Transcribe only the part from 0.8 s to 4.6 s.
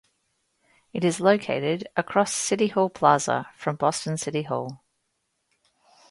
It is located across City Hall Plaza from Boston City